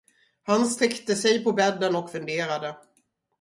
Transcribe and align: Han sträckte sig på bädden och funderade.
Han 0.43 0.67
sträckte 0.67 1.15
sig 1.15 1.43
på 1.43 1.51
bädden 1.51 1.95
och 1.95 2.11
funderade. 2.11 2.75